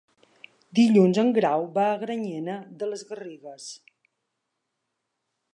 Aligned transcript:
Dilluns 0.79 1.19
en 1.23 1.29
Grau 1.35 1.67
va 1.75 1.85
a 1.91 2.01
Granyena 2.05 2.57
de 2.81 2.91
les 2.95 3.07
Garrigues. 3.13 3.71